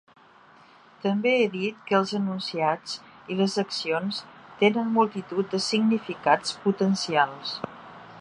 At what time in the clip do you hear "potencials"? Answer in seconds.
6.65-7.55